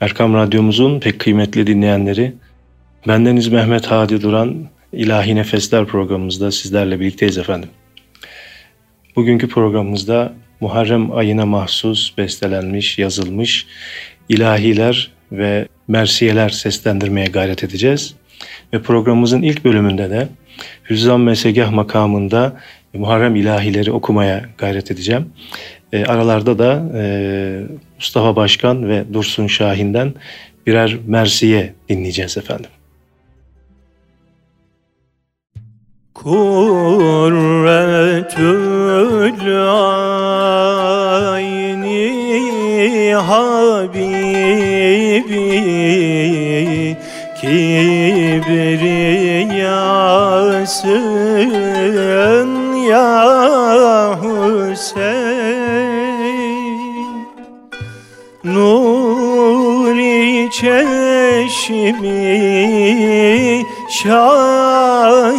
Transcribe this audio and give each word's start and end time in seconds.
Erkam 0.00 0.34
Radyomuzun 0.34 1.00
pek 1.00 1.18
kıymetli 1.18 1.66
dinleyenleri, 1.66 2.32
bendeniz 3.08 3.48
Mehmet 3.48 3.86
Hadi 3.86 4.22
Duran, 4.22 4.68
İlahi 4.92 5.36
Nefesler 5.36 5.86
programımızda 5.86 6.50
sizlerle 6.50 7.00
birlikteyiz 7.00 7.38
efendim. 7.38 7.68
Bugünkü 9.16 9.48
programımızda 9.48 10.32
Muharrem 10.60 11.12
ayına 11.12 11.46
mahsus 11.46 12.18
bestelenmiş, 12.18 12.98
yazılmış 12.98 13.66
ilahiler 14.28 15.10
ve 15.32 15.68
mersiyeler 15.88 16.48
seslendirmeye 16.48 17.26
gayret 17.26 17.64
edeceğiz. 17.64 18.14
Ve 18.72 18.82
programımızın 18.82 19.42
ilk 19.42 19.64
bölümünde 19.64 20.10
de 20.10 20.28
Hüzzam 20.90 21.22
Mesegah 21.22 21.70
makamında 21.70 22.60
Muharrem 22.96 23.36
ilahileri 23.36 23.92
okumaya 23.92 24.44
gayret 24.58 24.90
edeceğim. 24.90 25.26
E, 25.92 26.04
aralarda 26.04 26.58
da 26.58 26.82
e, 26.94 27.62
Mustafa 27.96 28.36
Başkan 28.36 28.88
ve 28.88 29.04
Dursun 29.12 29.46
Şahin'den 29.46 30.14
birer 30.66 30.96
mersiye 31.06 31.72
dinleyeceğiz 31.88 32.36
efendim. 32.38 32.70
Kurretül 36.14 37.66
ayni 41.32 42.06
çeşmi 61.66 63.62
Şah 63.90 65.32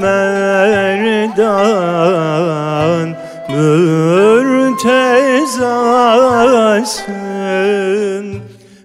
Merdan 0.00 1.44
Mürtezasın. 3.48 5.04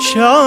Şah 0.00 0.45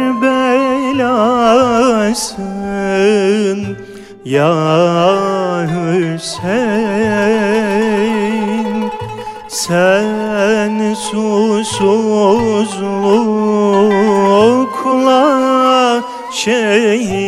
ya 4.26 4.56
Hüseyin 5.68 6.60
Sen 9.48 10.94
susuzlukla 10.94 12.00
şehidi 16.32 17.19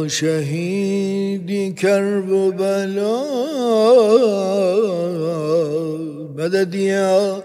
şehidi 0.09 1.75
Kerbela 1.75 3.19
Medet 6.48 6.74
ya 6.74 7.42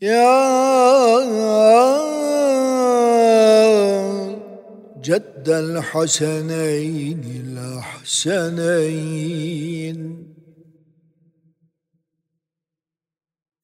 Ya 0.00 0.42
جد 5.02 5.48
الحسنين 5.48 7.22
الأحسنين 8.26 9.02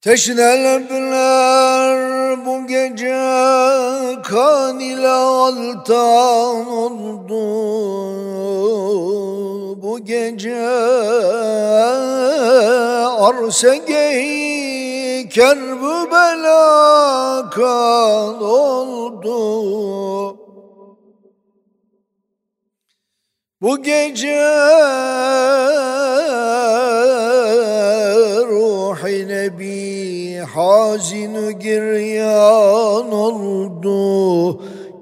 Teşnelebler 0.01 1.99
bu 2.45 2.67
gece 2.67 3.19
kan 4.23 4.79
ile 4.79 5.07
altan 5.07 6.67
oldu 6.67 7.45
bu 9.82 10.04
gece 10.04 10.66
arse-i 13.26 15.28
kerbü 15.28 16.10
belakan 16.10 17.62
oldu. 18.42 19.34
Bu 23.62 23.82
gece 23.82 24.44
ruhi 28.48 29.28
nebi 29.28 30.38
hazin 30.38 31.58
giryan 31.58 33.12
oldu 33.12 34.03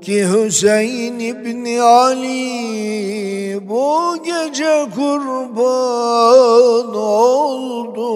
ki 0.02 0.28
Hüseyin 0.28 1.18
İbni 1.18 1.82
Ali 1.82 3.68
bu 3.68 4.16
gece 4.24 4.86
kurban 4.94 6.94
oldu. 6.94 8.12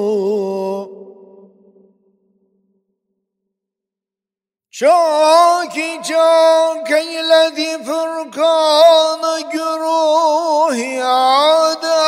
Çok 4.71 5.73
çok 6.09 6.91
eyledi 6.91 7.85
fırkanı 7.85 9.41
güruh 9.53 10.97
yada 10.99 12.07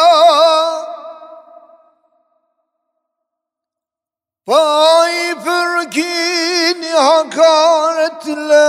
Vay 4.48 5.34
fırkin 5.44 6.82
hakaretle 6.82 8.68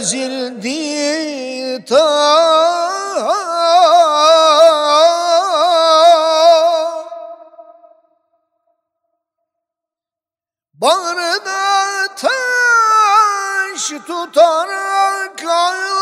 ezildi 0.00 1.84
ta 1.84 2.06
Bağrına 10.74 12.06
taş 12.16 13.92
tutarak 14.06 15.44
ağladı 15.44 15.99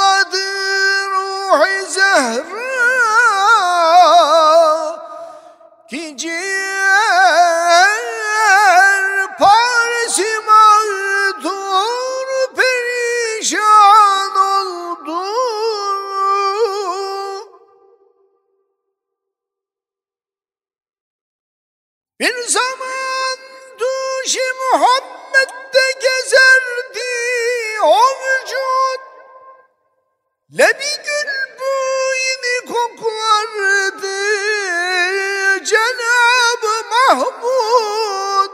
Mahmud. 37.09 38.53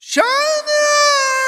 Şan-ı 0.00 0.80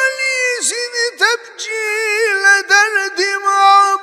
âlisini 0.00 1.16
tebcil 1.18 2.44
ederdi 2.58 3.38
mabud 3.38 4.00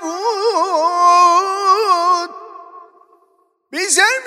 Bize 3.71 4.26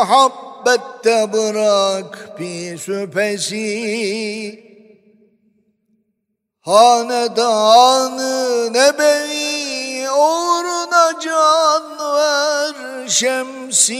muhabbette 0.00 1.32
bırak 1.32 2.38
bir 2.38 2.78
şüphesi. 2.78 4.70
Hanedanı 6.60 8.32
nebevi 8.72 10.10
uğruna 10.10 11.20
can 11.20 11.98
ver 12.14 13.08
şemsi. 13.08 13.94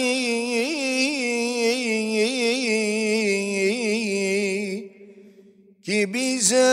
Ki 5.85 6.14
bize 6.14 6.71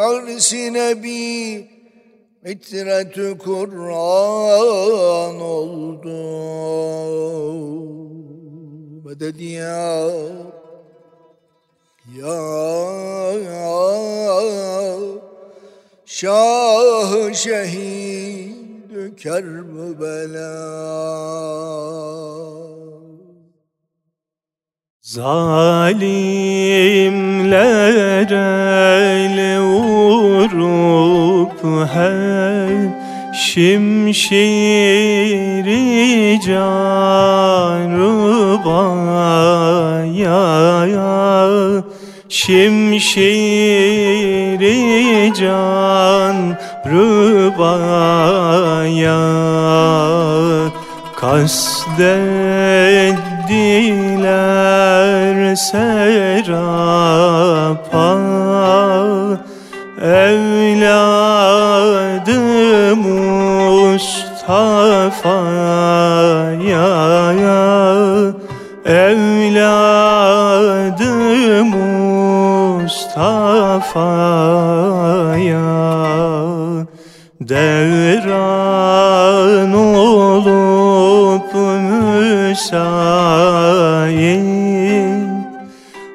arsi 0.00 0.72
nebi 0.72 1.69
İtretü 2.44 3.38
Kur'an 3.38 3.80
oldu. 5.40 6.10
Medet 9.04 9.40
ya 9.40 10.10
Ya 12.18 12.40
Şah 16.06 17.32
şehid 17.34 19.16
Kerbela 19.16 20.56
Zalimler 25.00 26.30
ele 28.30 29.60
vurup 29.60 31.09
her 31.62 32.70
şimşiri 33.34 34.80
canrubaya 36.46 37.90
Şimşiri 42.28 43.02
can 45.34 46.56
rubaya 46.86 47.80
Kastediler 51.16 52.36
serapa. 55.56 56.70
Mustafa'ya 73.90 75.66
Devran 77.40 78.42
olup 79.74 81.54
müsait 82.34 82.70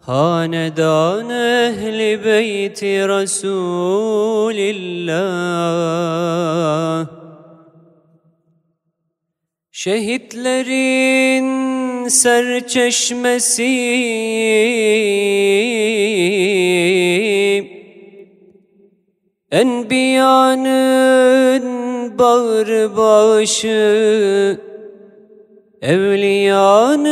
Hanedan 0.00 1.30
ehli 1.30 2.24
beyti 2.24 3.08
Resulillah 3.08 3.98
Şehitlerin 9.78 11.48
serçeşmesi 12.08 13.64
Enbiyanın 19.50 20.98
bağrı 22.18 22.96
başı 22.96 24.60
Evliyanın 25.82 27.04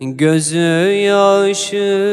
gözü 0.00 0.92
yaşı 1.06 2.12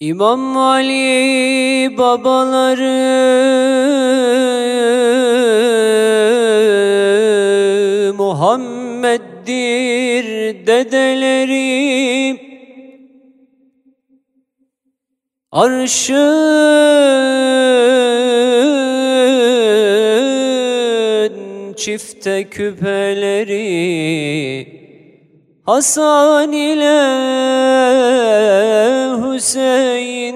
İmam 0.00 0.56
Ali 0.56 1.98
babaları 1.98 2.94
Muhammed'dir 8.18 10.26
dedeleri 10.66 12.38
Arşın 15.52 17.04
çifte 21.84 22.50
küpeleri 22.50 23.64
Hasan 25.66 26.52
ile 26.52 27.00
Hüseyin'dir. 29.22 30.34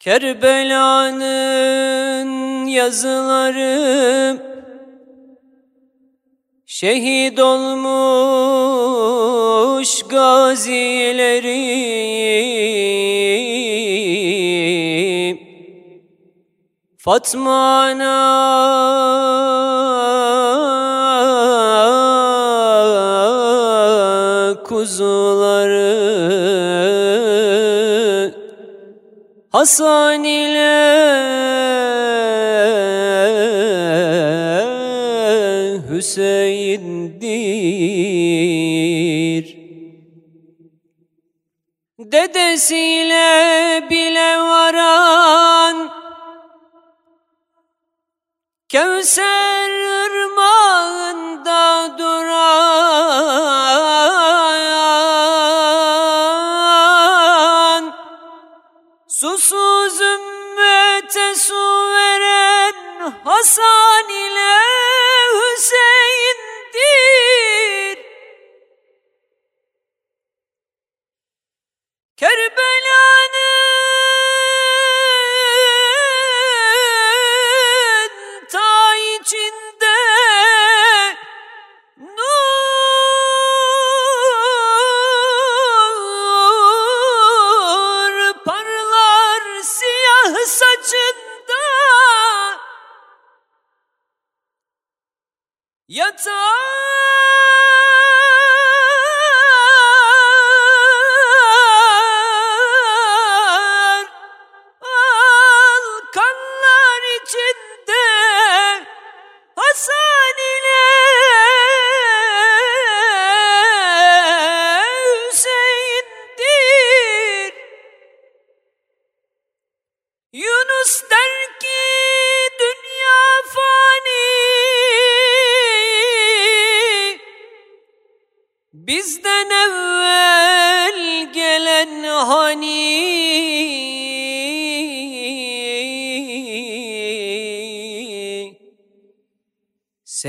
Kerbela'nın 0.00 1.48
yazıları 2.66 3.78
Şehit 6.66 7.40
olmuş 7.40 7.88
gazileri 10.02 11.58
Fatma 17.08 17.88
ana 17.88 18.14
kuzuları 24.64 25.94
Hasan 29.52 30.24
ile 30.24 30.78
Hüseyin'dir. 35.90 37.18
Dedesiyle 41.98 43.28
bile 43.90 44.38
varan 44.38 45.97
Kevser 48.70 49.87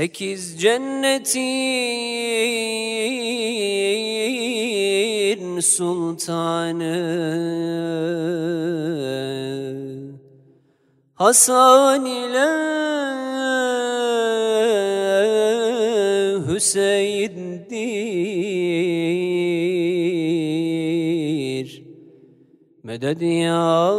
Sekiz 0.00 0.42
cennetin 0.60 1.20
sultanı. 5.60 6.96
Hasan 11.14 12.04
ile 12.06 12.50
Hüseyin'dir 16.48 17.70
Meded 22.82 23.20
ya 23.20 23.90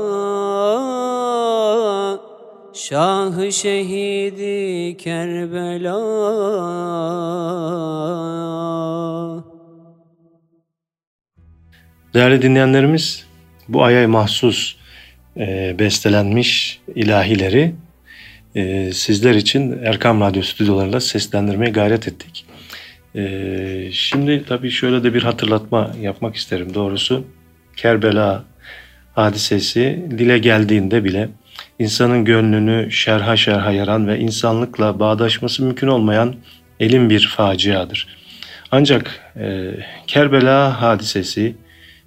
Şahı 2.92 3.52
şehidi 3.52 4.98
Kerbela 4.98 5.98
Değerli 12.14 12.42
dinleyenlerimiz, 12.42 13.26
bu 13.68 13.84
aya 13.84 14.08
mahsus 14.08 14.76
e, 15.38 15.76
bestelenmiş 15.80 16.80
ilahileri 16.96 17.76
e, 18.56 18.92
sizler 18.94 19.36
için 19.36 19.80
Erkam 19.84 20.22
Radyo 20.22 20.42
stüdyolarında 20.42 21.00
seslendirmeye 21.00 21.72
gayret 21.72 22.08
ettik. 22.08 22.46
E, 23.16 23.92
şimdi 23.92 24.46
tabii 24.46 24.72
şöyle 24.72 25.04
de 25.04 25.14
bir 25.14 25.24
hatırlatma 25.24 25.92
yapmak 26.02 26.36
isterim 26.36 26.74
doğrusu. 26.74 27.26
Kerbela 27.76 28.44
hadisesi 29.16 30.06
dile 30.18 30.38
geldiğinde 30.40 31.04
bile 31.04 31.30
insanın 31.82 32.26
gönlünü 32.26 32.92
şerha 32.92 33.38
şerha 33.38 33.72
yaran 33.72 34.08
ve 34.08 34.20
insanlıkla 34.20 35.00
bağdaşması 35.00 35.64
mümkün 35.64 35.88
olmayan 35.88 36.36
elin 36.80 37.10
bir 37.10 37.28
faciadır. 37.28 38.08
Ancak 38.72 39.20
e, 39.36 39.72
Kerbela 40.08 40.82
hadisesi 40.82 41.56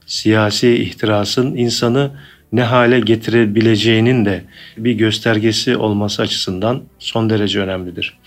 siyasi 0.07 0.75
ihtirasın 0.83 1.57
insanı 1.57 2.11
ne 2.53 2.63
hale 2.63 3.01
getirebileceğinin 3.01 4.25
de 4.25 4.45
bir 4.77 4.93
göstergesi 4.93 5.77
olması 5.77 6.23
açısından 6.23 6.83
son 6.99 7.31
derece 7.31 7.61
önemlidir. 7.61 8.19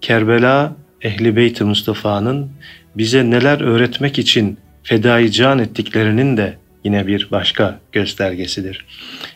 Kerbela 0.00 0.76
Ehli 1.02 1.36
Beyt-i 1.36 1.64
Mustafa'nın 1.64 2.50
bize 2.94 3.30
neler 3.30 3.60
öğretmek 3.60 4.18
için 4.18 4.58
fedai 4.82 5.32
can 5.32 5.58
ettiklerinin 5.58 6.36
de 6.36 6.58
yine 6.86 7.06
bir 7.06 7.28
başka 7.30 7.78
göstergesidir. 7.92 8.84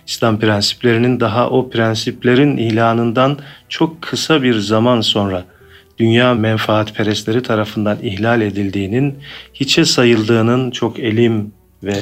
İslam 0.07 0.41
prensiplerinin 0.41 1.21
daha 1.21 1.51
o 1.51 1.71
prensiplerin 1.71 2.57
ilanından 2.57 3.39
çok 3.69 4.03
kısa 4.03 4.43
bir 4.43 4.55
zaman 4.55 5.01
sonra 5.01 5.45
dünya 5.99 6.35
menfaatperestleri 6.35 7.43
tarafından 7.43 7.99
ihlal 8.03 8.41
edildiğinin, 8.41 9.19
hiçe 9.55 9.85
sayıldığının 9.85 10.71
çok 10.71 10.99
elim 10.99 11.53
ve 11.83 11.95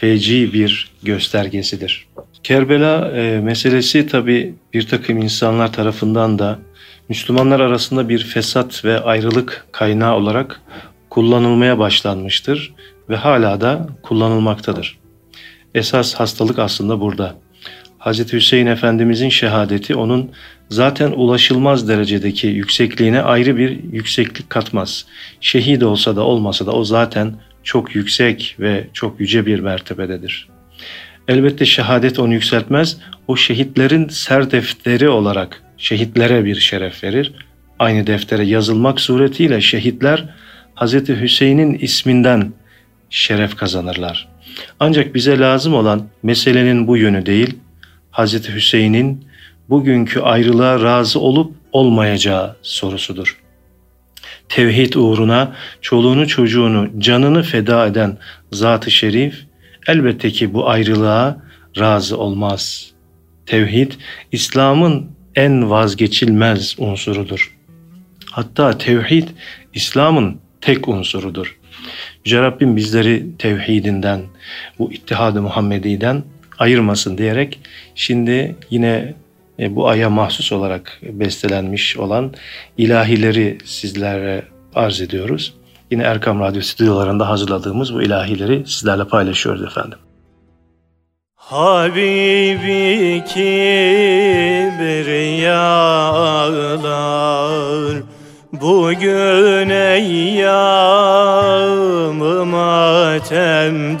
feci 0.00 0.52
bir 0.52 0.90
göstergesidir. 1.02 2.06
Kerbela 2.42 3.12
e, 3.12 3.40
meselesi 3.40 4.06
tabi 4.06 4.54
bir 4.74 4.86
takım 4.86 5.18
insanlar 5.18 5.72
tarafından 5.72 6.38
da 6.38 6.58
Müslümanlar 7.08 7.60
arasında 7.60 8.08
bir 8.08 8.18
fesat 8.18 8.84
ve 8.84 9.00
ayrılık 9.00 9.66
kaynağı 9.72 10.16
olarak 10.16 10.60
kullanılmaya 11.10 11.78
başlanmıştır 11.78 12.74
ve 13.10 13.16
hala 13.16 13.60
da 13.60 13.88
kullanılmaktadır. 14.02 14.98
Esas 15.74 16.14
hastalık 16.14 16.58
aslında 16.58 17.00
burada. 17.00 17.34
Hz. 18.00 18.32
Hüseyin 18.32 18.66
Efendimizin 18.66 19.28
şehadeti 19.28 19.94
onun 19.94 20.30
zaten 20.68 21.12
ulaşılmaz 21.12 21.88
derecedeki 21.88 22.46
yüksekliğine 22.46 23.22
ayrı 23.22 23.56
bir 23.56 23.92
yükseklik 23.92 24.50
katmaz. 24.50 25.06
Şehit 25.40 25.82
olsa 25.82 26.16
da 26.16 26.22
olmasa 26.22 26.66
da 26.66 26.72
o 26.72 26.84
zaten 26.84 27.34
çok 27.62 27.94
yüksek 27.94 28.56
ve 28.60 28.86
çok 28.92 29.20
yüce 29.20 29.46
bir 29.46 29.60
mertebededir. 29.60 30.48
Elbette 31.28 31.64
şehadet 31.64 32.18
onu 32.18 32.34
yükseltmez, 32.34 32.98
o 33.28 33.36
şehitlerin 33.36 34.08
ser 34.08 34.50
defteri 34.50 35.08
olarak 35.08 35.62
şehitlere 35.78 36.44
bir 36.44 36.54
şeref 36.54 37.04
verir. 37.04 37.34
Aynı 37.78 38.06
deftere 38.06 38.44
yazılmak 38.44 39.00
suretiyle 39.00 39.60
şehitler 39.60 40.24
Hz. 40.76 40.94
Hüseyin'in 41.08 41.74
isminden 41.74 42.52
şeref 43.10 43.56
kazanırlar. 43.56 44.28
Ancak 44.80 45.14
bize 45.14 45.38
lazım 45.38 45.74
olan 45.74 46.08
meselenin 46.22 46.86
bu 46.86 46.96
yönü 46.96 47.26
değil, 47.26 47.56
Hz. 48.12 48.48
Hüseyin'in 48.48 49.26
bugünkü 49.68 50.20
ayrılığa 50.20 50.82
razı 50.82 51.20
olup 51.20 51.54
olmayacağı 51.72 52.56
sorusudur. 52.62 53.40
Tevhid 54.48 54.94
uğruna 54.94 55.56
çoluğunu 55.80 56.28
çocuğunu 56.28 57.00
canını 57.00 57.42
feda 57.42 57.86
eden 57.86 58.18
Zat-ı 58.52 58.90
Şerif 58.90 59.46
elbette 59.86 60.30
ki 60.30 60.54
bu 60.54 60.68
ayrılığa 60.68 61.42
razı 61.78 62.18
olmaz. 62.18 62.90
Tevhid 63.46 63.92
İslam'ın 64.32 65.10
en 65.34 65.70
vazgeçilmez 65.70 66.74
unsurudur. 66.78 67.56
Hatta 68.30 68.78
tevhid 68.78 69.28
İslam'ın 69.74 70.40
tek 70.60 70.88
unsurudur. 70.88 71.55
Yüce 72.26 72.42
Rabbim 72.42 72.76
bizleri 72.76 73.36
tevhidinden, 73.38 74.20
bu 74.78 74.92
ittihad-ı 74.92 75.42
Muhammedi'den 75.42 76.22
ayırmasın 76.58 77.18
diyerek 77.18 77.60
şimdi 77.94 78.56
yine 78.70 79.14
e, 79.58 79.76
bu 79.76 79.88
aya 79.88 80.10
mahsus 80.10 80.52
olarak 80.52 81.00
bestelenmiş 81.02 81.96
olan 81.96 82.34
ilahileri 82.78 83.58
sizlere 83.64 84.42
arz 84.74 85.00
ediyoruz. 85.00 85.54
Yine 85.90 86.02
Erkam 86.02 86.40
Radyo 86.40 86.60
stüdyolarında 86.60 87.28
hazırladığımız 87.28 87.94
bu 87.94 88.02
ilahileri 88.02 88.62
sizlerle 88.66 89.04
paylaşıyoruz 89.04 89.62
efendim. 89.62 89.98
Habibi 91.36 93.24
kibriyağlar 93.28 94.96
Bugün 98.60 99.70
eyyam-ı 99.70 100.56
matemdir. 102.46 103.96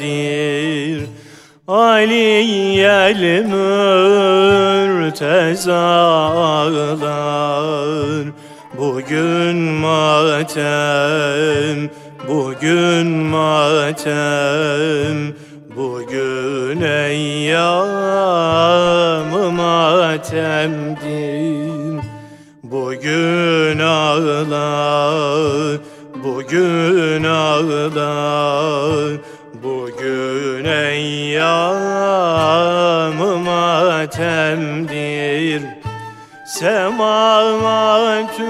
Aliyel 1.68 3.44
mürtezalar 3.44 5.06
Bugün 8.78 9.56
matem, 9.56 10.70
bugün 12.28 13.06
matem. 13.06 14.16
Bugün 15.76 16.80
eyyam 16.80 17.86
matemdir 19.54 21.75
Bugün 22.70 23.78
ağlar, 23.78 25.78
bugün 26.24 27.24
ağlar 27.24 29.16
Bugün 29.62 30.64
eyyam 30.64 31.64
matemdir 33.44 35.62
Semavatü 36.46 38.44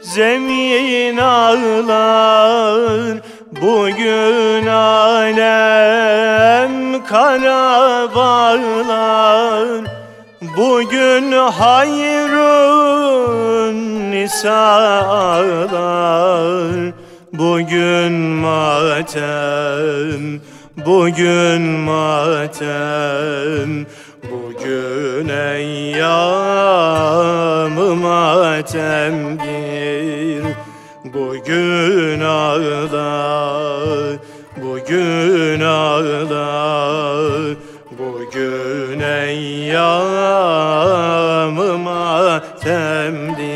zemin 0.00 1.16
ağlar 1.16 3.16
Bugün 3.62 4.66
alem 4.66 5.44
kara 7.04 7.65
Bugün 10.76 11.32
hayrun 11.32 12.56
nisalar 14.10 15.42
Bugün 17.32 18.12
matem 18.12 19.20
Bugün 20.86 21.62
matem. 21.62 22.66
Bugün 24.30 25.28
eyyam 25.28 26.12
matemdir. 28.00 29.36
Bugün 31.04 32.20
ağlar 32.20 34.16
Bugün 34.62 35.60
ağlar 35.60 37.56
eyyamı 39.26 40.58
matemdir 41.78 43.46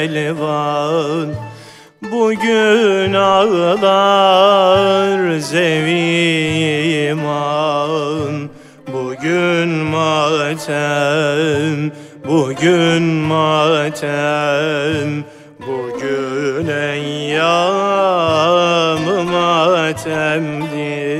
elvan. 0.04 1.34
Bugün 2.12 3.14
ağlar 3.14 4.58
zeviman 5.38 6.04
Bugün 8.92 9.68
matem 9.68 10.72
Bugün 12.28 13.02
matem. 13.02 14.04
Bugün 15.66 16.68
eyyam 16.68 17.64
matemdir 19.32 21.14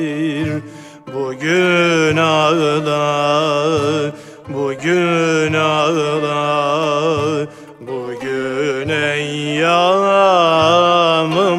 Bugün 1.15 2.17
ağlar 2.17 4.13
Bugün 4.49 5.55
ağlar 5.55 7.49
Bugün 7.81 8.89
eyyam 8.89 9.71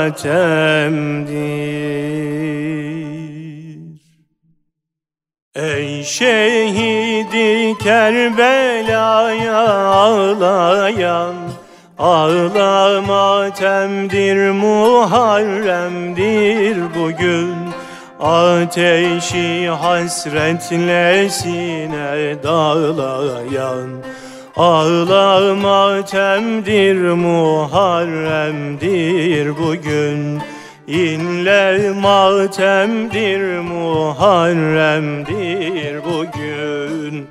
matemdir 0.03 1.33
Ey 5.55 6.05
şehidi 6.05 7.79
Kerbela'ya 7.79 9.59
ağlayan 9.79 11.35
Ağla 11.99 13.03
matemdir 13.03 14.51
Muharrem'dir 14.51 15.75
bugün. 16.95 17.55
Ateşi 18.21 19.69
hasretle 19.69 21.29
sine 21.31 22.43
dağlayan 22.43 23.89
Ağla 24.57 25.55
matemdir 25.55 26.97
Muharrem'dir 26.97 28.39
bugün. 29.59 30.43
İnle 30.87 31.91
matemdir 31.91 33.59
Muharrem'dir 33.59 34.45
bugün 36.05 37.27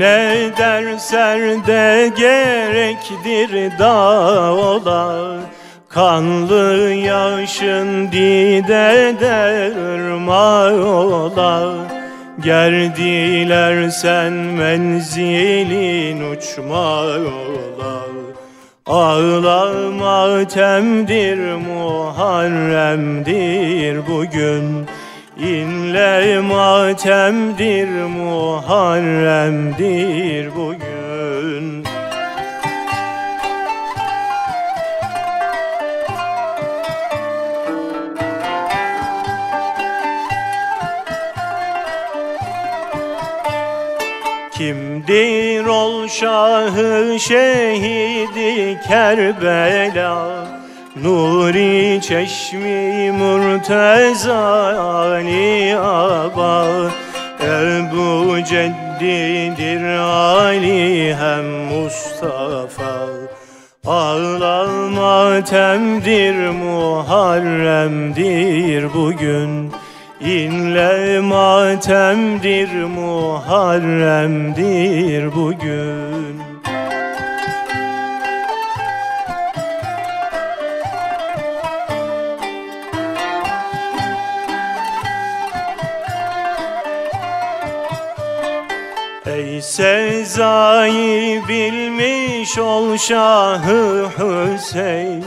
Sine 0.00 0.50
derserde 0.58 2.12
gerektir 2.16 3.78
dağlar. 3.78 5.40
Kanlı 5.88 6.94
yaşın 6.94 8.12
didede 8.12 9.72
ırmak 9.76 10.86
olar 10.86 11.76
Gerdiler 12.44 13.90
sen 13.90 14.32
menzilin 14.32 16.30
uçmak 16.30 17.20
olar 17.20 18.10
Ağla 18.86 19.90
matemdir 19.90 21.38
Muharrem'dir 21.54 22.86
bugün 24.08 24.86
İnle 25.40 26.40
matemdir 26.40 27.88
Muharrem'dir 27.88 29.36
bugün. 30.56 31.84
Kimdir 44.52 45.64
ol 45.64 46.08
şahı 46.08 47.16
şehidi 47.20 48.80
Kerbela 48.88 50.49
Nuri 50.96 52.00
çeşmi 52.02 53.12
murteza 53.12 54.38
Ali 54.78 55.76
Aba. 55.76 56.66
Ebu 57.42 58.36
Ceddidir 58.44 59.98
Ali 59.98 61.14
hem 61.14 61.44
Mustafa. 61.44 63.06
Ağla 63.86 64.68
matemdir 64.94 66.48
Muharrem'dir 66.48 68.14
bugün. 68.94 69.72
İnle 70.20 71.20
matemdir 71.20 72.84
Muharrem'dir 72.84 73.74
bugün 75.34 76.29
Ey 89.40 89.62
Sezai 89.62 91.40
bilmiş 91.48 92.58
ol 92.58 92.96
Şahı 92.96 94.06
Hüseyin. 94.18 95.24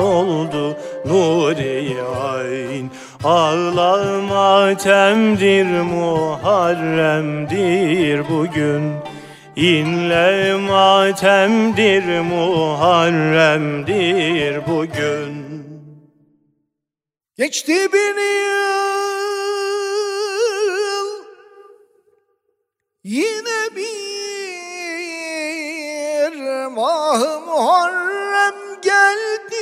oldu 0.00 0.76
nuri 1.06 1.96
ayn. 2.22 2.90
Ağla 3.24 4.20
matemdir 4.28 5.66
Muharrem'dir 5.80 6.98
bugün 8.28 8.92
İnle 9.56 10.54
matemdir 10.54 12.20
Muharrem'dir 12.20 14.66
bugün. 14.66 15.46
Geçti 17.36 17.92
bir 17.92 18.16
yıl 18.16 18.26
Yine 23.04 23.76
bir 23.76 23.86
mah 26.66 27.46
Muharrem 27.46 28.54
geldi. 28.82 29.56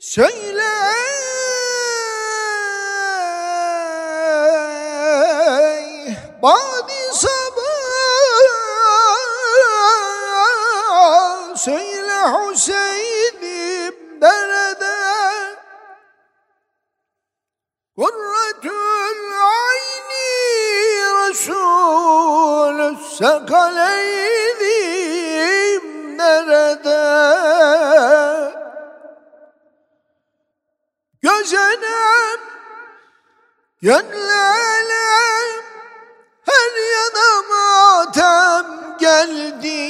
Söyle 0.00 0.62
Badi 6.42 6.93
sekaleydim 23.18 24.18
nerede? 26.18 27.04
Gözenem, 31.22 32.40
gönlelem, 33.82 35.62
her 36.46 36.72
yana 36.92 37.42
matem 37.50 38.66
geldi. 38.98 39.84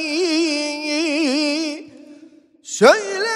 Söyle 2.63 3.34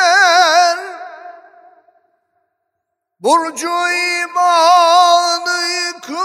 Burcu 3.19 3.89
imanı 3.89 5.59
yıkıp 5.67 6.15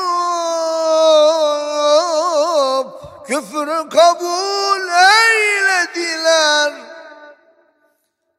küfrü 3.26 3.88
kabul 3.88 4.88
eylediler. 4.88 6.72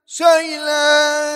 Söyle 0.05 1.30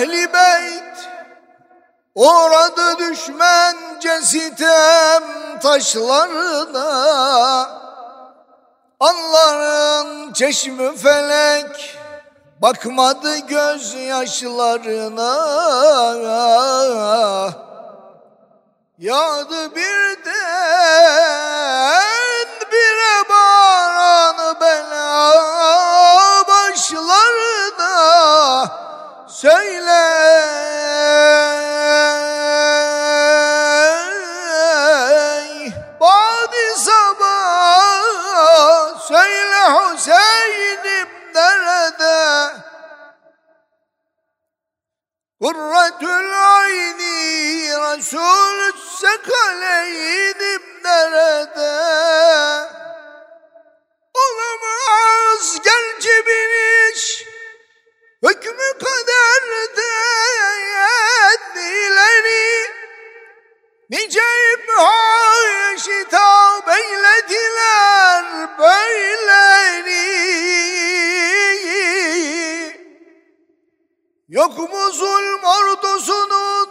Ehli 0.00 0.32
beyt 0.32 1.08
uğradı 2.14 2.98
düşmence 2.98 4.20
sitem 4.22 5.22
taşlarına 5.62 6.90
Anların 9.00 10.32
çeşmi 10.32 10.96
felek 10.96 11.98
bakmadı 12.62 13.36
gözyaşlarına. 13.36 15.34
Yağdı 18.98 19.74
birden 19.74 20.30
bire 22.72 23.28
baran 23.30 24.60
bela 24.60 25.34
başlarına 26.48 28.00
Söyle. 29.40 30.02
Badi 36.00 36.74
sabah 36.76 38.00
Söyle 39.08 39.62
Hüseyin'im 39.72 41.08
nerede? 41.34 42.52
Kurretül 45.40 46.32
ayni 46.56 47.70
Resul 47.70 48.72
sekaleynim 49.00 50.62
nerede 50.84 52.09
Yok 74.40 74.58
mu 74.58 74.84
zulm 74.92 75.42
ordusunun 75.44 76.68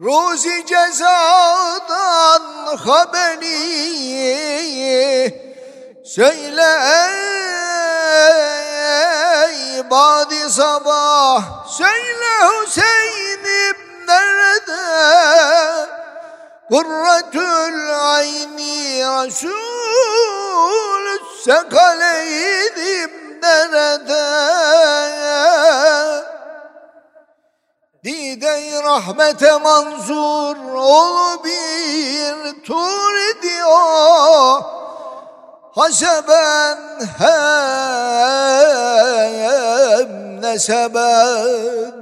Ruzi 0.00 0.66
cezadan 0.66 2.42
haberi. 2.84 3.60
Söyle 6.04 6.70
ey 9.46 9.90
badi 9.90 10.50
sabah 10.50 11.42
Söyle 11.78 12.32
Hüseyin'im 12.42 13.76
nerede? 14.08 14.86
Kurretül 16.68 17.78
ayni 18.14 19.04
Resul 19.04 19.50
Sekaleydim 21.44 23.10
nerede 23.42 24.40
Dide-i 28.04 28.82
rahmete 28.82 29.58
manzur 29.58 30.56
ol 30.74 31.44
bir 31.44 32.64
tur 32.64 33.42
diyor 33.42 34.62
Haseben 35.72 36.78
hem 37.18 37.60
neseben 40.42 41.94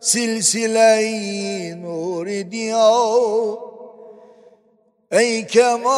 silsile-i 0.00 1.82
nur 1.82 2.26
diyor 2.26 3.56
Ey 5.10 5.46
kemal 5.46 5.96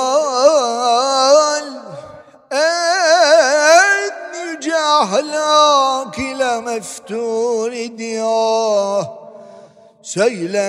en 2.51 4.13
yüce 4.47 4.77
ahlak 4.77 6.19
ile 6.19 6.61
meftun 6.61 7.99
diyor 7.99 9.28
Söyle. 10.09 10.69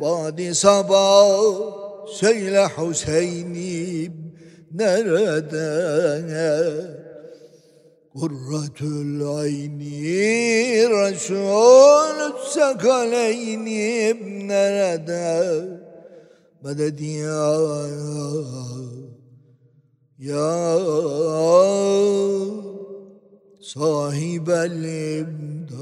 Badi 0.00 0.54
sabah 0.54 1.28
Söyle 2.12 2.66
Hüseyin'im 2.76 4.12
nerede? 4.72 5.68
Kurratül 8.12 9.28
ayni 9.28 10.02
Resul 10.88 12.32
Sakaleynim 12.54 14.48
nerede? 14.48 15.64
Medet 16.62 17.00
ya 17.00 17.58
Ya 20.18 20.74
Sahibel 23.68 24.84
imdad 25.18 25.78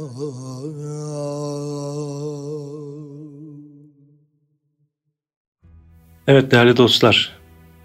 Evet 6.27 6.51
değerli 6.51 6.77
dostlar, 6.77 7.33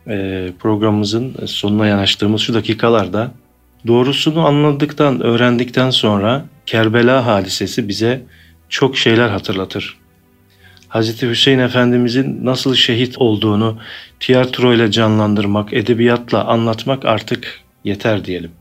e, 0.07 0.49
programımızın 0.59 1.35
sonuna 1.45 1.87
yanaştığımız 1.87 2.41
şu 2.41 2.53
dakikalarda 2.53 3.31
doğrusunu 3.87 4.45
anladıktan, 4.45 5.21
öğrendikten 5.21 5.89
sonra 5.89 6.45
Kerbela 6.65 7.25
hadisesi 7.25 7.87
bize 7.87 8.21
çok 8.69 8.97
şeyler 8.97 9.29
hatırlatır. 9.29 9.97
Hz. 10.89 11.21
Hüseyin 11.21 11.59
Efendimizin 11.59 12.45
nasıl 12.45 12.75
şehit 12.75 13.17
olduğunu 13.17 13.79
tiyatroyla 14.19 14.91
canlandırmak, 14.91 15.73
edebiyatla 15.73 16.45
anlatmak 16.45 17.05
artık 17.05 17.61
yeter 17.83 18.25
diyelim. 18.25 18.51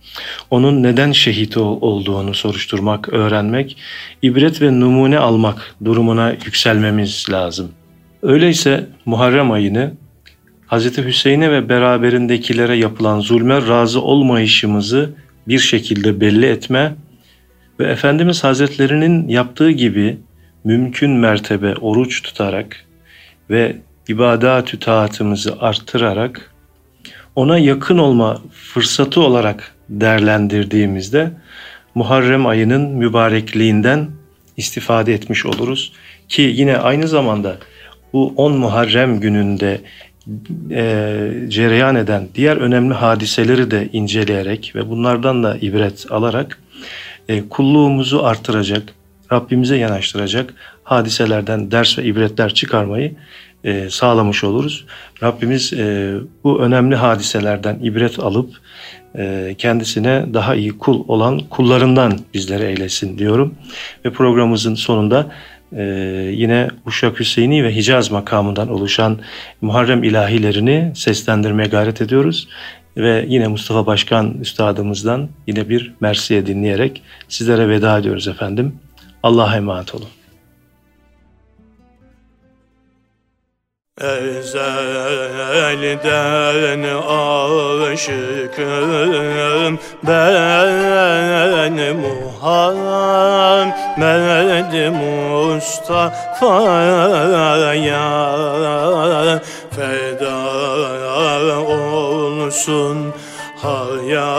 Onun 0.50 0.83
neden 0.83 1.12
şehit 1.12 1.56
olduğunu 1.56 2.35
soruşturmak, 2.35 3.09
öğrenmek, 3.09 3.76
ibret 4.22 4.62
ve 4.62 4.80
numune 4.80 5.18
almak 5.18 5.74
durumuna 5.85 6.30
yükselmemiz 6.30 7.26
lazım. 7.30 7.72
Öyleyse 8.22 8.87
Muharrem 9.04 9.50
ayını 9.50 9.92
Hz. 10.68 10.98
Hüseyin'e 10.98 11.52
ve 11.52 11.68
beraberindekilere 11.68 12.76
yapılan 12.76 13.20
zulme 13.20 13.68
razı 13.68 14.02
olmayışımızı 14.02 15.11
bir 15.48 15.59
şekilde 15.59 16.20
belli 16.20 16.46
etme 16.46 16.94
ve 17.80 17.85
Efendimiz 17.85 18.44
Hazretlerinin 18.44 19.28
yaptığı 19.28 19.70
gibi 19.70 20.18
mümkün 20.64 21.11
mertebe 21.11 21.74
oruç 21.74 22.22
tutarak 22.22 22.87
ve 23.50 23.76
ibadat-ü 24.09 24.78
taatımızı 24.78 25.56
arttırarak 25.61 26.49
ona 27.40 27.59
yakın 27.59 27.98
olma 27.98 28.42
fırsatı 28.53 29.20
olarak 29.20 29.74
değerlendirdiğimizde 29.88 31.31
Muharrem 31.94 32.46
ayının 32.46 32.90
mübarekliğinden 32.90 34.09
istifade 34.57 35.14
etmiş 35.14 35.46
oluruz. 35.46 35.92
Ki 36.29 36.42
yine 36.42 36.76
aynı 36.76 37.09
zamanda 37.09 37.57
bu 38.12 38.33
10 38.37 38.53
Muharrem 38.53 39.20
gününde 39.20 39.81
e, 40.70 41.31
cereyan 41.48 41.96
eden 41.96 42.29
diğer 42.35 42.57
önemli 42.57 42.94
hadiseleri 42.94 43.70
de 43.70 43.88
inceleyerek 43.92 44.72
ve 44.74 44.90
bunlardan 44.90 45.42
da 45.42 45.57
ibret 45.61 46.07
alarak 46.11 46.59
e, 47.29 47.48
kulluğumuzu 47.48 48.22
artıracak, 48.22 48.83
Rabbimize 49.33 49.76
yanaştıracak 49.76 50.55
hadiselerden 50.85 51.70
ders 51.70 51.98
ve 51.98 52.05
ibretler 52.05 52.55
çıkarmayı 52.55 53.14
e, 53.64 53.90
sağlamış 53.90 54.44
oluruz. 54.44 54.87
Rabbimiz 55.23 55.73
e, 55.73 56.14
bu 56.44 56.61
önemli 56.61 56.96
hadiselerden 56.96 57.79
ibret 57.83 58.18
alıp 58.18 58.51
e, 59.18 59.55
kendisine 59.59 60.27
daha 60.35 60.55
iyi 60.55 60.79
kul 60.79 61.05
olan 61.09 61.38
kullarından 61.38 62.18
bizleri 62.35 62.64
eylesin 62.64 63.18
diyorum. 63.18 63.55
Ve 64.05 64.11
programımızın 64.11 64.75
sonunda 64.75 65.27
ee, 65.77 65.83
yine 66.37 66.68
Uşak 66.87 67.20
Hüseyini 67.20 67.64
ve 67.64 67.77
Hicaz 67.77 68.11
makamından 68.11 68.68
oluşan 68.68 69.18
Muharrem 69.61 70.03
ilahilerini 70.03 70.92
seslendirmeye 70.94 71.68
gayret 71.68 72.01
ediyoruz. 72.01 72.49
Ve 72.96 73.25
yine 73.29 73.49
Mustafa 73.49 73.87
Başkan 73.87 74.35
Üstadımızdan 74.40 75.29
yine 75.46 75.68
bir 75.68 75.92
Mersiye 76.01 76.46
dinleyerek 76.46 77.03
sizlere 77.29 77.68
veda 77.68 77.99
ediyoruz 77.99 78.29
efendim. 78.29 78.75
Allah'a 79.23 79.57
emanet 79.57 79.94
olun. 79.94 80.09
Ezelden 84.00 85.62
aşıkım 87.92 89.78
ben 90.06 91.72
Muhammed 91.96 93.12
Mustafa'ya 94.92 96.20
feda 99.70 100.40
olsun 101.60 102.98
hayatım 103.56 104.30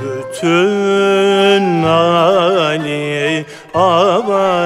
bütün 0.00 1.82
Ali 1.82 3.44
abaya 3.74 4.60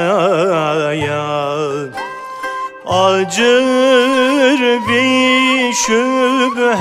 acır 3.14 4.60
bir 4.88 5.72
şüphe 5.72 6.74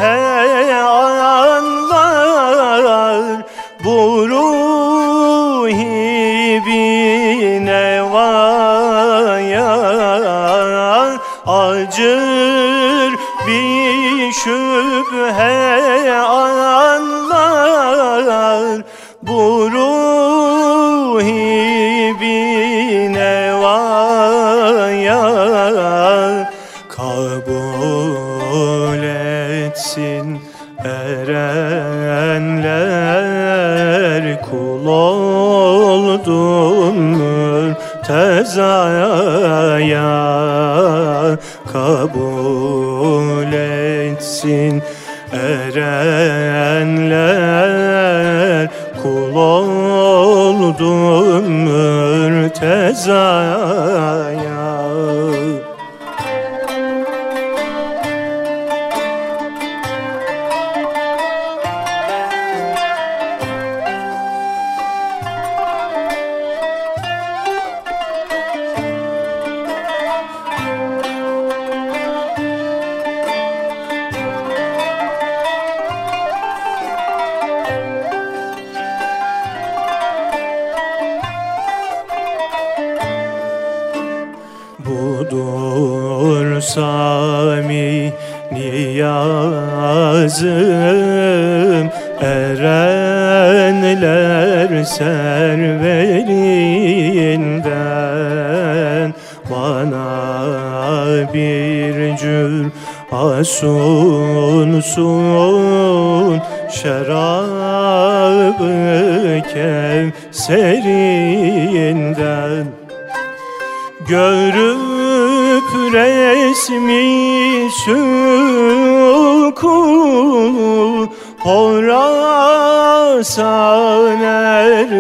Horasan 123.23 124.21
erlerinden 124.21 124.97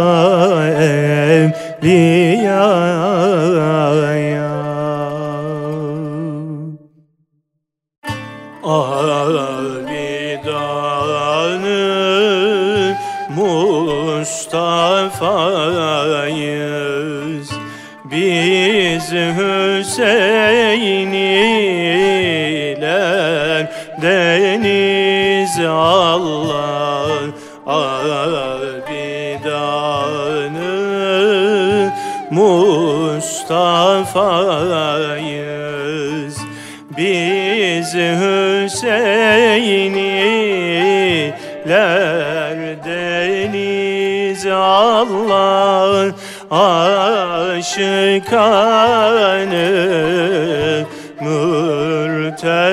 evliyaya 1.81 3.00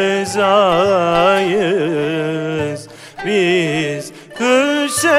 mürtezayız 0.08 1.28
biz 3.26 4.12
Hüseyin'iler 4.40 5.18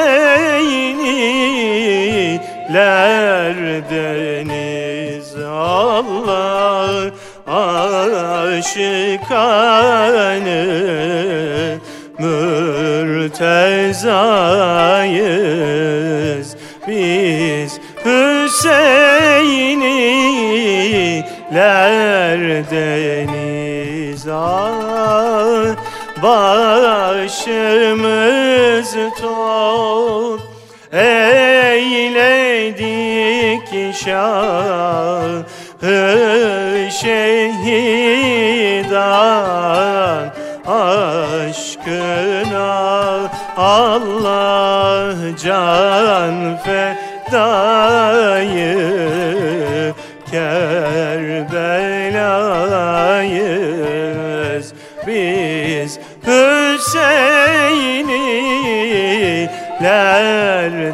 deniz. 3.89 5.35
Allah 5.45 7.11
aşıkanı 8.57 9.39
mürtezayız. 12.19 13.59
Biz 16.87 17.79
Hüseyin'iler 18.05 19.09
başımız 26.24 27.76
top 29.22 30.39
eyledik 30.93 32.09
şahı 33.95 35.45
şehidan. 36.91 38.20
Aşkına 40.67 41.99
Allah 43.57 45.15
can 45.43 46.57
fedayı 46.57 46.98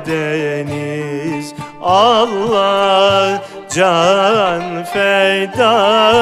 deniz 0.06 1.54
Allah 1.82 3.42
can 3.76 4.84
fedayı 4.84 6.16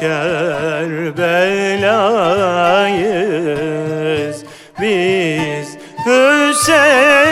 Kerbelayız 0.00 1.58
biz 4.80 5.78
Hüseyin'iler 6.06 7.28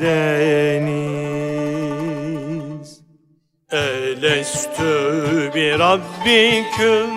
deniz. 0.00 1.04
Elestü 3.72 5.50
bir 5.54 5.78
Rabbiküm 5.78 7.13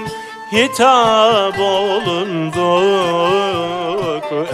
hitap 0.51 1.59
olunduk 1.59 2.67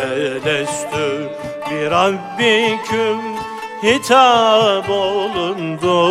Elestü 0.04 1.30
bir 1.72 1.92
Rabbiküm. 1.92 3.20
Hitap 3.84 4.90
olunduk 4.90 6.04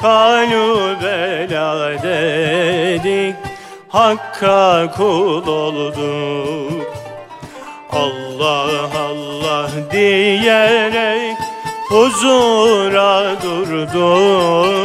Kalu 0.02 0.96
bela 1.04 2.04
dedik 2.04 3.36
Hakka 3.90 4.92
kul 4.98 5.48
olduk. 5.48 6.88
Allah 7.92 8.25
Allah 8.42 9.70
diyerek 9.92 11.38
huzura 11.90 13.36
durduk. 13.44 14.76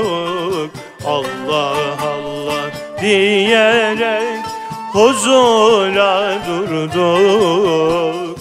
Allah 1.07 1.77
Allah 2.03 2.71
diyerek 3.01 4.45
huzura 4.93 6.33
durduk. 6.47 8.39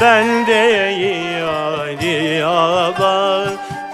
Ben 0.00 0.46
de 0.46 0.90
Ali 1.44 2.44
Aba 2.44 3.46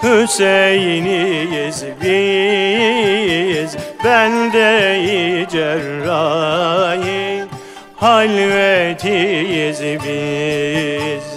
Hüseyin'iyiz 0.03 1.83
biz. 2.01 3.77
Ben 4.03 4.53
de 4.53 5.45
cerrahi 5.51 7.26
halvetiyiz 7.99 9.81
biz. 9.81 11.27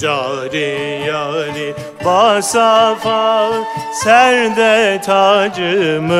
Cari 0.00 1.02
yari 1.06 1.74
basafa 2.04 3.50
serde 3.92 5.00
tacımız. 5.00 6.12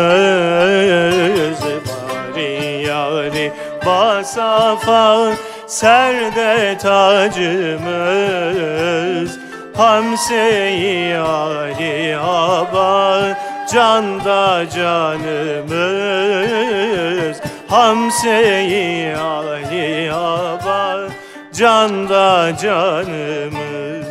Bari 1.63 2.83
yari 2.87 3.53
basafa 3.87 5.33
serde 5.67 6.79
tacımız. 6.79 8.03
Hamse-i 9.77 11.17
Ali 11.17 12.17
Aba 12.17 13.39
canda 13.73 14.65
canımız 14.75 15.83
Hamse-i 17.73 19.17
Ali 19.17 20.13
Aba 20.13 21.09
canda 21.53 22.53
canımız. 22.63 24.07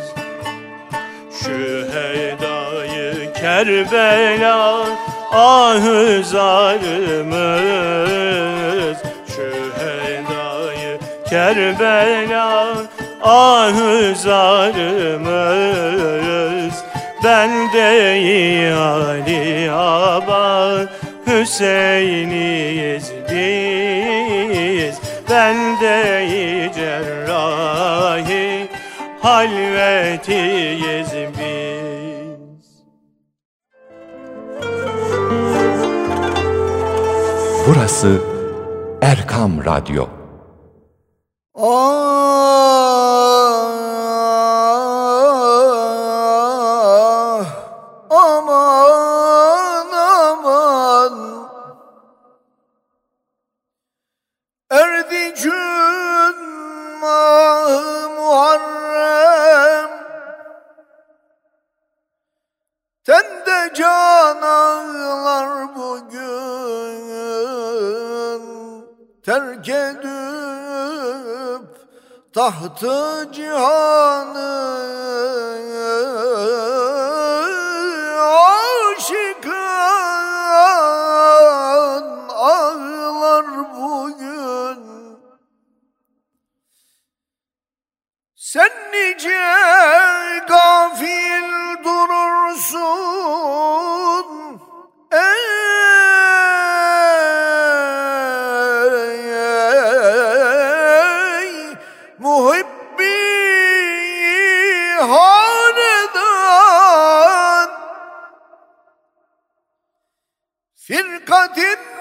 Şühedayı 1.42 3.32
Kerbela 3.32 4.86
ahü 5.32 6.24
zarımız. 6.24 7.38
Şühedayı 9.26 10.98
Kerbela 11.30 12.74
ahı 13.22 14.14
zarımız. 14.16 15.22
Bende 17.24 17.90
Ali 18.74 19.70
Aba 19.70 20.86
Hüseyin'iyiz 21.26 23.12
biz 23.30 24.96
Bende 25.30 26.72
cerrahi 26.74 28.68
halvetiyiz 29.20 31.12
biz. 31.38 32.66
Burası 37.68 38.20
Erkam 39.02 39.64
Radyo. 39.64 40.06
Ah, 41.54 42.11
tahtı 72.42 73.28
cihanı 73.32 75.01
firkatinden 110.86 111.91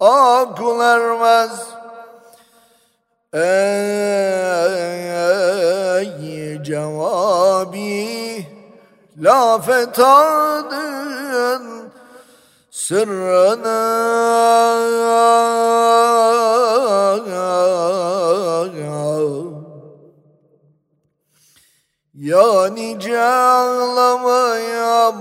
akıl 0.00 0.80
ermez 0.80 1.50
Ey 3.32 4.58
cevabi 6.62 8.46
la 9.16 9.58
fetadın 9.58 10.82
sırrını 12.70 13.98
Ya 22.28 22.68
nice 22.68 23.20
ağlamayam 23.22 25.16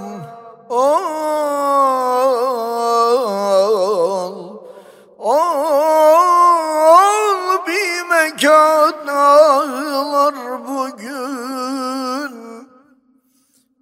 ol 0.69 2.26
mekan 8.38 9.07
ağlar 9.07 10.35
bugün. 10.67 12.33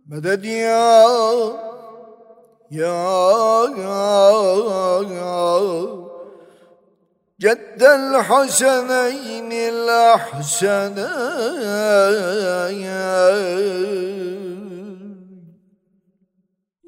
Medet 0.05 0.45
ya 0.45 1.05
Ya 2.69 3.65
ya 3.77 5.01
ya. 5.15 5.51
Ceddel 7.39 8.13
haseneynil 8.27 9.89
ahseneyn 10.13 11.05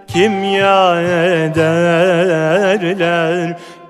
Kimya 0.08 1.00
ederler 1.00 2.86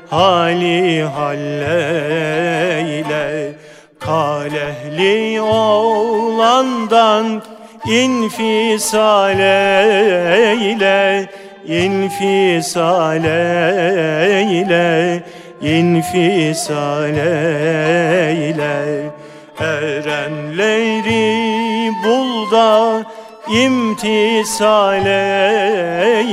hali 0.10 1.04
halleyle. 1.04 2.44
Kalehli 4.00 5.42
oğlandan 5.42 7.42
infisale 7.86 9.58
ile 10.72 11.28
infisale 11.68 13.42
ile 14.60 15.22
infisale 15.62 17.34
ile 18.50 19.12
erenleri 19.60 21.32
bul 22.04 22.32
da 22.52 23.04
imtisale 23.64 25.24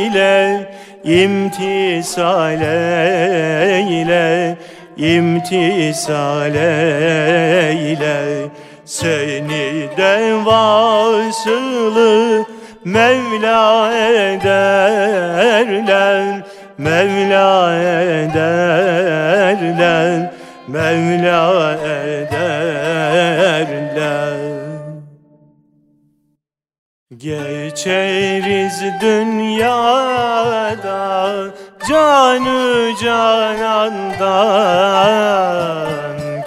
ile 0.07 0.67
imtisale 1.05 2.79
ile 4.01 4.57
imtisale 4.97 6.71
ile 7.93 8.51
seni 8.91 9.89
de 9.97 10.45
vasılı 10.45 12.45
Mevla 12.85 13.93
ederler 14.33 15.67
Mevla 16.79 17.75
ederler 18.23 19.59
Mevla 20.69 21.75
ederler. 21.85 22.71
Geçeriz 27.17 28.83
dünyada 29.01 30.91
canı 31.89 32.93
canandan. 33.03 34.71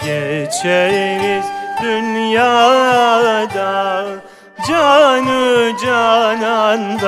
Geçeriz 0.04 1.44
dünyada 1.82 2.13
canı 4.68 5.72
canandan. 5.84 7.04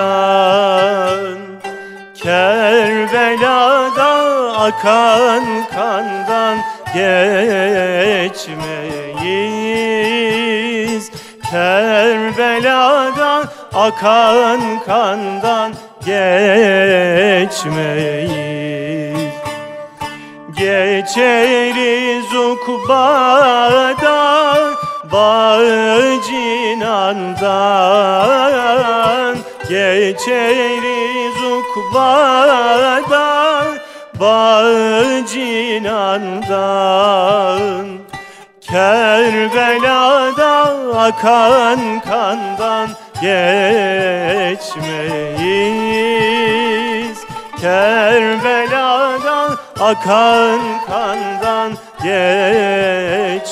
Kerbela'da 2.15 4.13
akan 4.59 5.45
kandan 5.75 6.59
geçmeyiz. 6.95 7.45
Kerbela'da 11.51 13.33
akan 13.75 14.61
kandan 14.87 15.73
geçmeyiz. 16.07 16.57
Geçeriz 20.57 22.35
ukbada 22.35 24.16
bağı 25.13 26.23
cinandan 26.29 27.77
Geçeriz 29.69 31.39
ukbada 31.57 33.27
bağı 34.21 35.27
cinandan 35.33 36.67
Kerbela'da 38.61 40.53
akan 40.97 41.81
kandan 42.01 42.89
geçmeyiz. 43.23 44.57
Kerbela'da 47.61 49.39
akan 49.81 50.61
kandan 50.87 51.73
geçmeyiz 52.03 53.47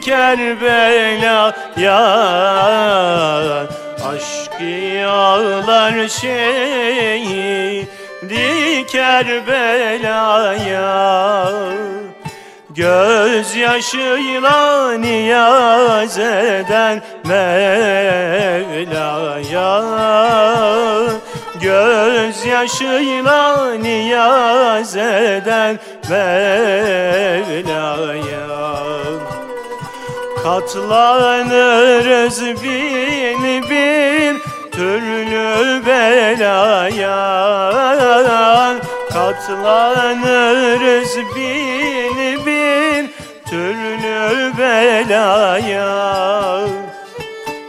Kerbela'ya. 0.00 1.54
Aşkı 4.04 5.08
ağlar 5.08 6.08
şehidi 6.08 7.86
Kerbela'ya. 8.86 10.24
Gözyaşıyla 12.74 14.12
niyaz 14.92 16.18
eden 16.18 17.02
Mevla'ya. 17.24 18.74
Gözyaşıyla 21.60 23.34
niyaz 23.74 24.96
eden 24.96 25.78
Mevla'ya 26.10 27.44
Katlanırız 30.42 32.42
bin 32.42 33.42
bin 33.70 34.38
türlü 34.72 35.86
belaya 35.86 37.20
Katlanırız 39.12 41.16
bin 41.36 42.16
bin 42.46 43.10
türlü 43.50 44.52
belaya 44.58 45.94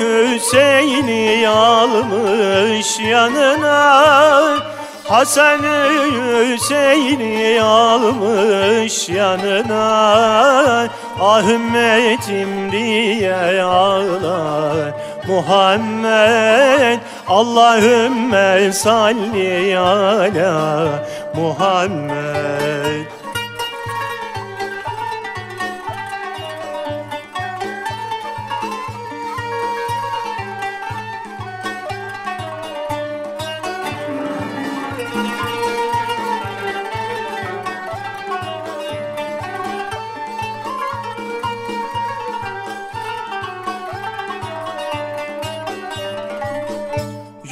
Hüseyin'i 0.00 1.48
almış 1.48 3.00
yanına 3.00 4.73
Hasan 5.04 5.60
Hüseyin'i 5.62 7.62
almış 7.62 9.08
yanına 9.08 10.88
Ahmet'im 11.20 12.72
diye 12.72 13.62
ağlar. 13.62 14.92
Muhammed 15.28 16.98
Allahümme 17.28 18.72
salli 18.72 19.78
ala 19.78 20.86
Muhammed 21.34 23.06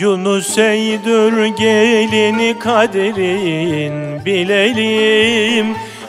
Yunus 0.03 0.59
Eydür 0.59 1.47
gelini 1.47 2.59
kaderin 2.59 4.25
bilelim 4.25 5.67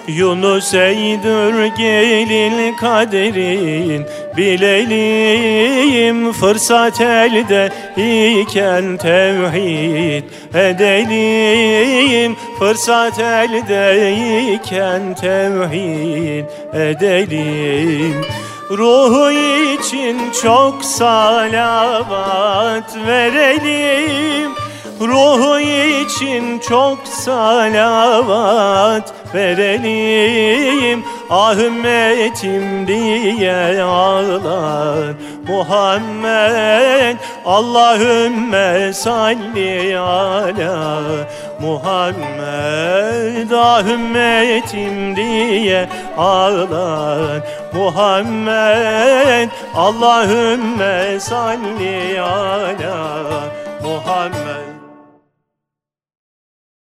Yunus 0.07 0.73
Eydür 0.73 1.65
gelin 1.77 2.75
kaderin 2.75 4.05
bilelim 4.37 6.33
Fırsat 6.33 7.01
elde 7.01 7.71
iken 7.97 8.97
tevhid 8.97 10.23
edelim. 10.53 12.35
Fırsat 12.59 13.19
elde 13.19 14.15
iken 14.53 15.13
tevhid 15.13 16.45
edelim 16.73 18.25
Ruhu 18.77 19.31
için 19.31 20.31
çok 20.41 20.85
salavat 20.85 22.15
verelim 23.07 24.51
Ruhu 25.01 25.59
için 25.59 26.59
çok 26.59 26.99
salavat 27.03 29.13
verelim. 29.33 31.03
Ahmetim 31.29 32.87
diye 32.87 33.83
ağlar. 33.83 35.13
Muhammed 35.47 37.17
Allahümme 37.45 38.93
salli 38.93 39.99
ala. 39.99 41.01
Muhammed 41.61 43.51
Ahmetim 43.51 45.15
diye 45.15 45.89
ağlar. 46.17 47.41
Muhammed 47.73 49.49
Allahümme 49.75 51.19
salli 51.19 52.21
ala. 52.21 53.23
Muhammed 53.83 54.72